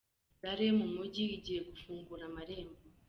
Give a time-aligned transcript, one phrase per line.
[0.41, 2.79] Gare yo mumujyi igiye gufungura amarembo